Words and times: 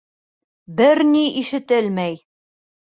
Бер 0.79 1.03
ни 1.11 1.23
ишетелмәй. 1.43 2.21